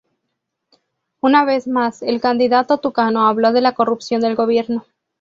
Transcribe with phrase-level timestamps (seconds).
[1.21, 4.83] Una vez más, el candidato tucano habló de la corrupción del Gobierno.